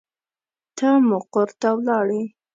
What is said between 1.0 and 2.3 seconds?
مقر ته ولاړې.